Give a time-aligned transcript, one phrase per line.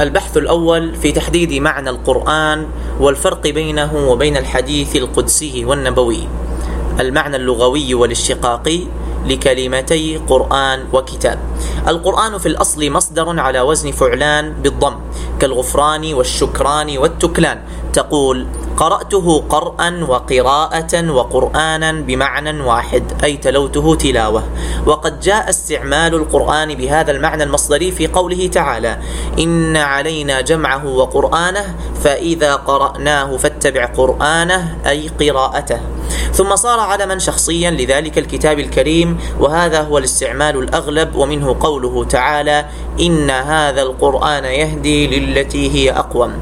[0.00, 2.66] البحث الأول في تحديد معنى القرآن
[3.00, 6.28] والفرق بينه وبين الحديث القدسي والنبوي.
[7.00, 8.80] المعنى اللغوي والاشتقاقي
[9.26, 11.38] لكلمتي قرآن وكتاب.
[11.88, 14.96] القرآن في الأصل مصدر على وزن فعلان بالضم
[15.40, 17.58] كالغفران والشكران والتكلان.
[17.96, 24.42] تقول قرأته قرأ وقراءة وقرآنا بمعنى واحد أي تلوته تلاوة.
[24.86, 28.98] وقد جاء استعمال القرآن بهذا المعنى المصدري في قوله تعالى
[29.38, 31.64] إن علينا جمعه وقرآنه
[32.04, 35.80] فإذا قرأناه فاتبع قرآنه أي قراءته.
[36.32, 42.66] ثم صار علما شخصيا لذلك الكتاب الكريم وهذا هو الاستعمال الأغلب ومنه قوله تعالى
[43.00, 46.32] إن هذا القرآن يهدي للتي هي أقوم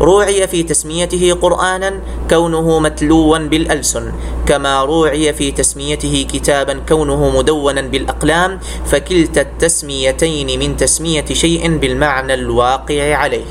[0.00, 4.12] روعي في تسميته قرآنا كونه متلوا بالألسن.
[4.46, 8.60] كما روعي في تسميته كتابا كونه مدونا بالأقلام.
[8.86, 13.44] فكلتا التسميتين من تسمية شيء بالمعنى الواقع عليه.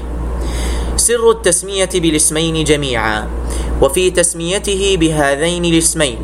[0.96, 3.28] سر التسمية بالاسمين جميعا.
[3.82, 6.18] وفي تسميته بهذين الاسمين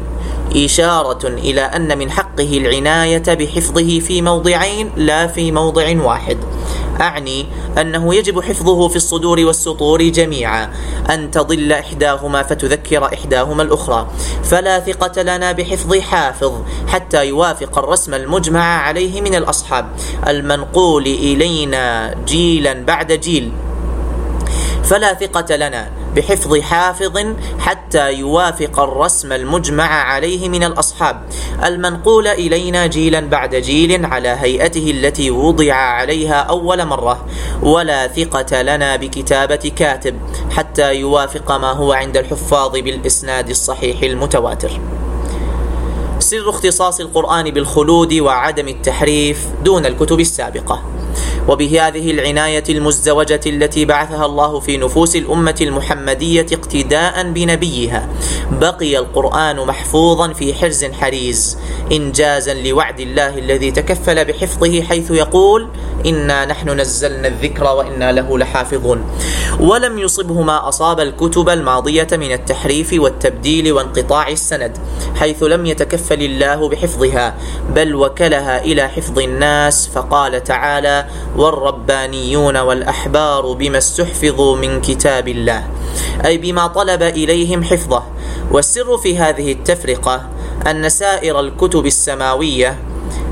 [0.56, 6.38] إشارة إلى أن من حقه العناية بحفظه في موضعين لا في موضع واحد.
[7.02, 7.46] أعني
[7.82, 10.74] أنه يجب حفظه في الصدور والسطور جميعا
[11.10, 14.08] أن تضل إحداهما فتذكر إحداهما الأخرى.
[14.44, 16.54] فلا ثقة لنا بحفظ حافظ
[16.88, 19.86] حتى يوافق الرسم المجمع عليه من الأصحاب
[20.28, 23.52] المنقول إلينا جيلا بعد جيل.
[24.84, 27.18] فلا ثقة لنا بحفظ حافظ
[27.60, 31.24] حتى يوافق الرسم المجمع عليه من الأصحاب.
[31.66, 37.26] المنقول إلينا جيلا بعد جيل على هيئته التي وضع عليها أول مرة.
[37.62, 40.16] ولا ثقة لنا بكتابة كاتب
[40.52, 44.80] حتى يوافق ما هو عند الحفاظ بالإسناد الصحيح المتواتر.
[46.20, 50.84] سر اختصاص القرآن بالخلود وعدم التحريف دون الكتب السابقة.
[51.48, 58.10] وبهذه العناية المزدوجة التي بعثها الله في نفوس الأمة المحمدية اقتداء بنبيها
[58.52, 61.58] بقي القرآن محفوظا في حرز حريز
[61.92, 65.68] إنجازا لوعد الله الذي تكفل بحفظه حيث يقول
[66.06, 69.04] إنا نحن نزلنا الذكر وإنا له لحافظون
[69.60, 74.78] ولم يصبه ما أصاب الكتب الماضية من التحريف والتبديل وانقطاع السند
[75.16, 77.36] حيث لم يتكفل الله بحفظها
[77.76, 81.03] بل وكلها إلى حفظ الناس فقال تعالى
[81.38, 85.68] والربانيون والأحبار بما استحفظوا من كتاب الله
[86.26, 88.04] أي بما طلب إليهم حفظه.
[88.52, 90.30] والسر في هذه التفرقة
[90.68, 92.78] أن سائر الكتب السماوية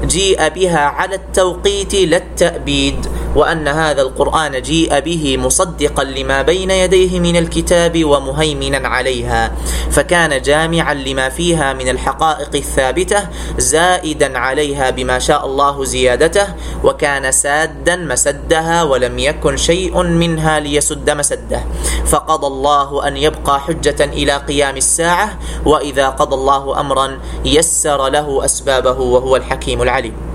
[0.05, 3.05] جيء بها على التوقيت لا التأبيد.
[3.35, 9.51] وأن هذا القرآن جيء به مصدقا لما بين يديه من الكتاب ومهيمنا عليها
[9.91, 13.27] فكان جامعا لما فيها من الحقائق الثابتة
[13.57, 16.47] زائدا عليها بما شاء الله زيادته
[16.83, 21.63] وكان سادا مسدها ولم يكن شيء منها ليسد مسده.
[22.05, 28.99] فقضى الله أن يبقى حجة إلى قيام الساعة وإذا قضى الله أمرا يسر له أسبابه
[28.99, 30.30] وهو الحكيم العليم.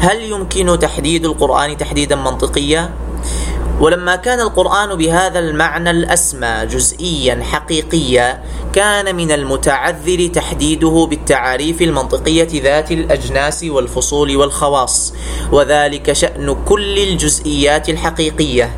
[0.00, 2.90] هل يمكن تحديد القرآن تحديدا منطقيا؟
[3.80, 8.42] ولما كان القرآن بهذا المعنى الأسمى جزئيا حقيقيا
[8.72, 15.14] كان من المتعذر تحديده بالتعاريف المنطقية ذات الأجناس والفصول والخواص
[15.52, 18.70] وذلك شأن كل الجزئيات الحقيقية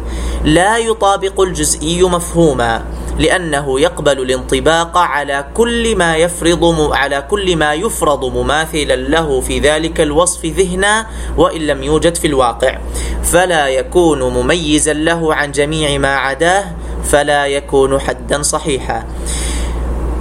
[0.45, 2.85] لا يطابق الجزئي مفهوما
[3.19, 10.01] لأنه يقبل الانطباق على كل ما يفرض على كل ما يفرض مماثلا له في ذلك
[10.01, 11.07] الوصف ذهنا
[11.37, 12.79] وإن لم يوجد في الواقع.
[13.23, 16.65] فلا يكون مميزا له عن جميع ما عداه
[17.05, 19.05] فلا يكون حدا صحيحا.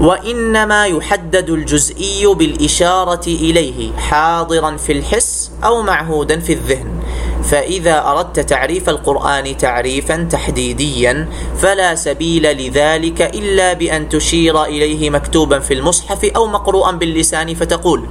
[0.02, 7.00] وإنما يحدد الجزئي بالإشارة إليه حاضرا في الحس أو معهودا في الذهن.
[7.44, 15.74] فإذا أردت تعريف القرآن تعريفا تحديديا فلا سبيل لذلك إلا بأن تشير إليه مكتوبا في
[15.74, 18.06] المصحف أو مقروءا باللسان فتقول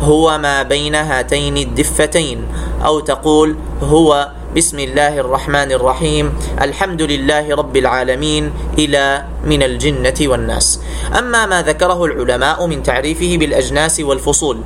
[0.00, 2.46] هو ما بين هاتين الدفتين.
[2.84, 6.24] أو تقول هو بسم الله الرحمن الرحيم
[6.62, 10.80] الحمد لله رب العالمين إلى من الجنة والناس
[11.18, 14.56] أما ما ذكره العلماء من تعريفه بالأجناس والفصول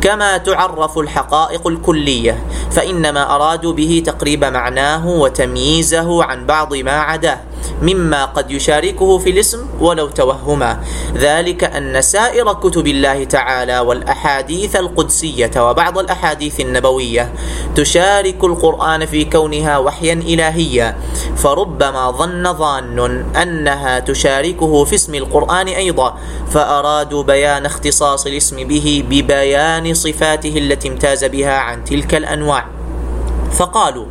[0.00, 2.34] كما تعرف الحقائق الكلية
[2.70, 7.40] فإنما أرادوا به تقريب معناه وتمييزه عن بعض ما عداه
[7.82, 10.80] مما قد يشاركه في الاسم ولو توهما.
[11.14, 17.32] ذلك أن سائر كتب الله تعالى والأحاديث القدسية وبعض الأحاديث النبوية
[17.76, 20.96] تشارك القرآن في كونها وحيا إلهيا
[21.36, 26.18] فربما ظن ظان أنها تشاركه في اسم القرآن أيضا
[26.50, 32.77] فأرادوا بيان اختصاص الاسم به ببيان صفاته التي امتاز بها عن تلك الأنواع.
[33.52, 34.06] فقالوا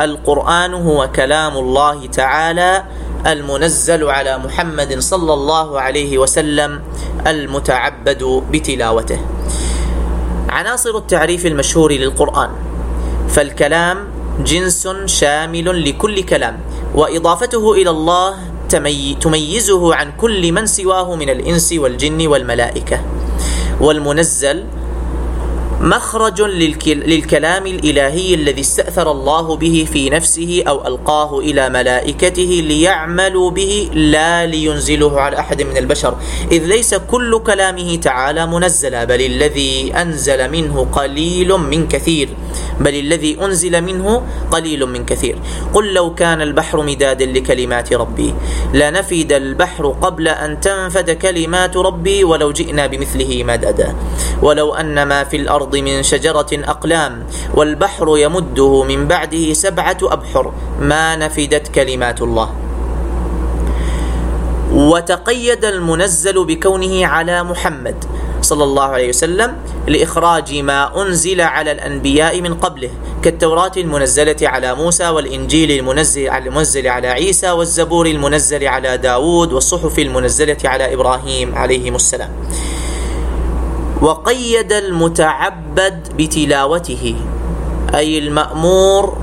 [0.00, 2.84] القرآن هو كلام الله تعالى
[3.26, 6.80] المنزل على محمد صلى الله عليه وسلم
[7.26, 9.18] المتعبد بتلاوته.
[10.48, 12.50] عناصر التعريف المشهور للقرآن
[13.28, 13.96] فالكلام
[14.44, 16.60] جنس شامل لكل كلام
[16.94, 18.36] وإضافته إلى الله
[19.20, 23.00] تميزه عن كل من سواه من الإنس والجن والملائكة.
[23.80, 24.64] والمنزل
[25.80, 26.42] مخرج
[26.86, 34.46] للكلام الإلهي الذي استأثر الله به في نفسه أو ألقاه إلى ملائكته ليعملوا به لا
[34.46, 36.16] لينزله على أحد من البشر.
[36.52, 42.28] إذ ليس كل كلامه تعالى منزلا بل الذي أنزل منه قليل من كثير.
[42.80, 45.38] بل الذي أنزل منه قليل من كثير.
[45.74, 48.34] قل لو كان البحر مدادا لكلمات ربي
[48.74, 53.94] لنفد البحر قبل أن تنفد كلمات ربي ولو جئنا بمثله مددا.
[54.42, 60.52] ولو أن ما في الأرض الأرض من شجرة أقلام والبحر يمده من بعده سبعة أبحر.
[60.80, 62.50] ما نفدت كلمات الله.
[64.72, 68.04] وتقيد المنزل بكونه على محمد
[68.42, 69.56] صلى الله عليه وسلم
[69.88, 72.90] لإخراج ما أنزل على الأنبياء من قبله
[73.22, 79.98] كالتوراة المنزلة على موسى والإنجيل المنزل على المنزل على عيسى والزبور المنزل على داود والصحف
[79.98, 82.30] المنزلة على إبراهيم عليهم السلام.
[84.02, 87.14] وقيد المتعبد بتلاوته
[87.94, 89.18] أي المأمور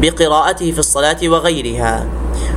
[0.00, 2.06] بقراءته في الصلاة وغيرها.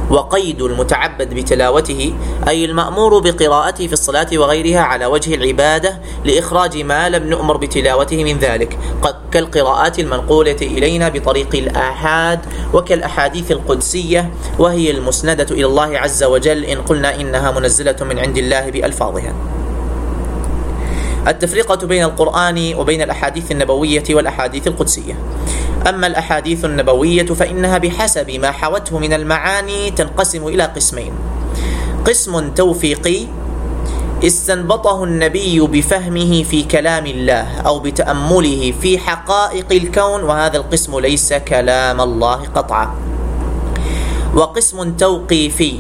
[0.10, 2.14] وقيد المتعبد بتلاوته
[2.48, 8.38] أي المأمور بقراءته في الصلاة وغيرها على وجه العبادة لإخراج ما لم نؤمر بتلاوته من
[8.38, 8.78] ذلك
[9.32, 12.40] كالقراءات المنقولة إلينا بطريق الآحاد
[12.74, 18.70] وكالأحاديث القدسية وهي المسندة إلى الله عز وجل إن قلنا إنها منزلة من عند الله
[18.70, 19.34] بألفاظها.
[21.30, 25.16] التفرقة بين القرآن وبين الأحاديث النبوية والأحاديث القدسية.
[25.90, 31.14] أما الأحاديث النبوية فإنها بحسب ما حوته من المعاني تنقسم إلى قسمين.
[32.06, 33.28] قسم توفيقي
[34.24, 42.02] استنبطه النبي بفهمه في كلام الله أو بتأمله في حقائق الكون وهذا القسم ليس كلام
[42.02, 42.96] الله قطعا.
[44.36, 45.80] وقسم توقيفي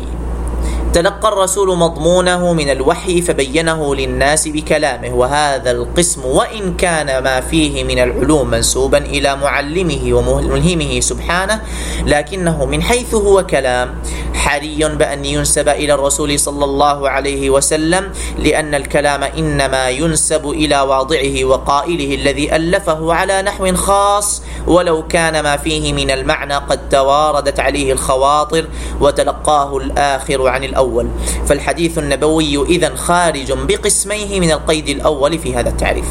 [0.93, 7.99] تلقى الرسول مضمونه من الوحي فبينه للناس بكلامه وهذا القسم وإن كان ما فيه من
[7.99, 11.61] العلوم منسوبا إلى معلمه وملهمه سبحانه
[12.05, 13.95] لكنه من حيث هو كلام.
[14.39, 21.43] حري بأن ينسب إلى الرسول صلى الله عليه وسلم لأن الكلام إنما ينسب إلى واضعه
[21.43, 27.93] وقائله الذي ألفه على نحو خاص ولو كان ما فيه من المعنى قد تواردت عليه
[27.93, 28.65] الخواطر
[29.01, 31.07] وتلقاه الآخر عن الأول.
[31.47, 36.05] فالحديث النبوي إذا خارج بقسميه من القيد الأول في هذا التعريف.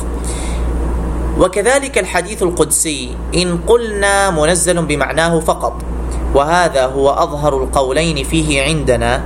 [1.38, 5.87] وكذلك الحديث القدسي إن قلنا منزل بمعناه فقط.
[6.34, 9.24] وهذا هو أظهر القولين فيه عندنا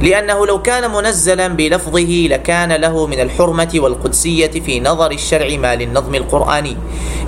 [0.00, 6.14] لأنه لو كان منزلا بلفظه لكان له من الحرمة والقدسية في نظر الشرع ما للنظم
[6.14, 6.76] القرآني.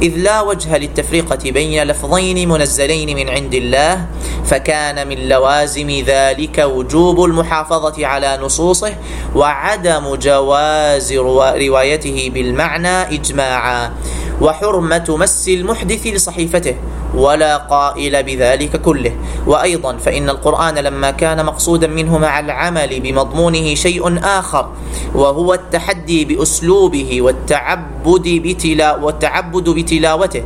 [0.02, 4.06] إذ لا وجه للتفرقة بين لفظين منزلين من عند الله
[4.44, 8.94] فكان من لوازم ذلك وجوب المحافظة على نصوصه
[9.34, 13.92] وعدم جواز روايته بالمعنى إجماعا
[14.40, 16.74] وحرمة مس المحدث لصحيفته.
[17.14, 19.12] ولا قائل بذلك كله.
[19.46, 24.70] وأيضا فإن القرآن لما كان مقصودا منه مع العمل بمضمونه شيء آخر
[25.14, 30.42] وهو التحدي بأسلوبه والتعبد بتلا والتعبد بتلاوته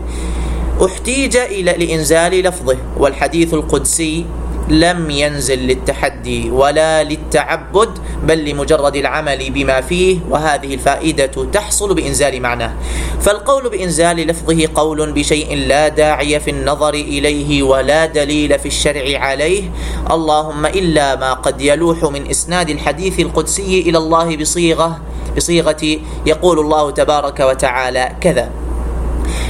[0.85, 2.77] احتيج إلى لإنزال لفظه.
[2.97, 4.25] والحديث القدسي
[4.69, 12.73] لم ينزل للتحدي ولا للتعبد بل لمجرد العمل بما فيه وهذه الفائدة تحصل بإنزال معناه.
[13.21, 19.63] فالقول بإنزال لفظه قول بشيء لا داعي في النظر إليه ولا دليل في الشرع عليه
[20.11, 25.01] اللهم إلا ما قد يلوح من إسناد الحديث القدسي إلى الله بصيغة
[25.37, 28.64] بصيغة يقول الله تبارك وتعالى كذا.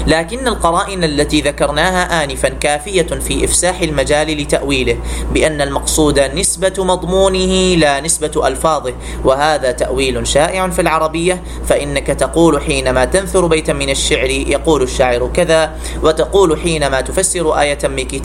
[0.06, 4.96] لكن القرائن التي ذكرناها آنفا كافية في إفساح المجال لتأويله
[5.32, 8.94] بأن المقصود نسبة مضمونه لا نسبة ألفاظه
[9.24, 15.72] وهذا تأويل شائع في العربية فإنك تقول حينما تنثر بيتا من الشعر يقول الشاعر كذا
[16.02, 17.78] وتقول حينما تفسر آية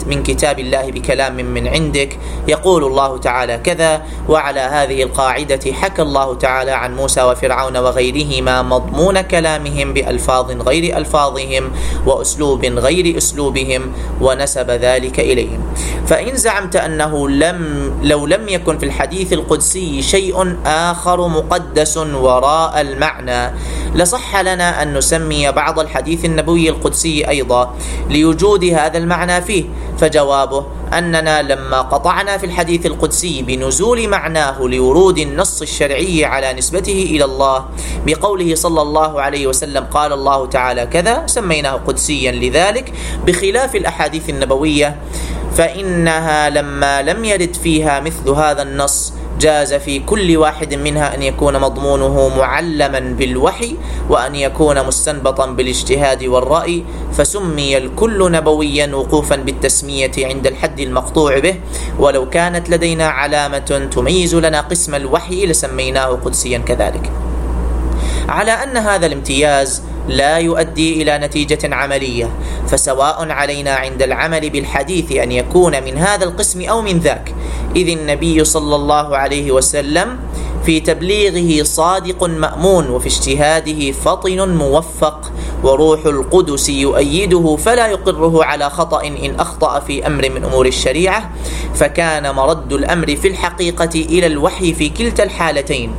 [0.06, 2.18] من كتاب الله بكلام من عندك
[2.48, 9.20] يقول الله تعالى كذا وعلى هذه القاعدة حكى الله تعالى عن موسى وفرعون وغيرهما مضمون
[9.20, 11.69] كلامهم بألفاظ غير ألفاظهم
[12.06, 15.60] وأسلوب غير أسلوبهم ونسب ذلك إليهم.
[16.06, 23.54] فإن زعمت أنه لم لو لم يكن في الحديث القدسي شيء آخر مقدس وراء المعنى
[23.94, 27.74] لصح لنا أن نسمي بعض الحديث النبوي القدسي أيضا
[28.10, 29.64] لوجود هذا المعنى فيه
[29.98, 37.24] فجوابه أننا لما قطعنا في الحديث القدسي بنزول معناه لورود النص الشرعي على نسبته إلى
[37.24, 37.64] الله
[38.06, 42.92] بقوله صلى الله عليه وسلم قال الله تعالى كذا سميناه قدسيا لذلك
[43.26, 44.96] بخلاف الأحاديث النبوية
[45.56, 51.60] فإنها لما لم يرد فيها مثل هذا النص جاز في كل واحد منها أن يكون
[51.60, 53.76] مضمونه معلما بالوحي
[54.08, 61.54] وأن يكون مستنبطا بالاجتهاد والرأي فسمي الكل نبويا وقوفا بالتسمية عند الحد المقطوع به.
[61.98, 67.10] ولو كانت لدينا علامة تميز لنا قسم الوحي لسميناه قدسيا كذلك.
[68.28, 72.30] على أن هذا الامتياز لا يؤدي إلى نتيجة عملية
[72.68, 77.34] فسواء علينا عند العمل بالحديث أن يكون من هذا القسم أو من ذاك
[77.76, 80.18] إذ النبي صلى الله عليه وسلم
[80.64, 89.06] في تبليغه صادق مأمون وفي اجتهاده فطن موفق وروح القدس يؤيده فلا يقره على خطأ
[89.06, 91.30] إن أخطأ في أمر من أمور الشريعة.
[91.74, 95.94] فكان مرد الأمر في الحقيقة إلى الوحي في كلتا الحالتين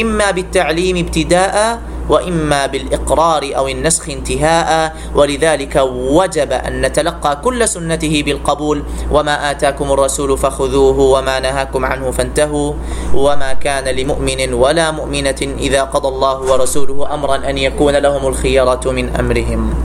[0.00, 8.82] إما بالتعليم ابتداء وإما بالإقرار أو النسخ انتهاء ولذلك وجب أن نتلقى كل سنته بالقبول.
[9.10, 12.72] وما آتاكم الرسول فخذوه وما نهاكم عنه فانتهوا.
[13.14, 19.08] وما كان لمؤمن ولا مؤمنة إذا قضى الله ورسوله أمرا أن يكون لهم الخيرة من
[19.16, 19.84] أمرهم.